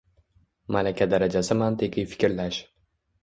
[0.75, 2.61] Malaka darajasi mantiqiy fikrlash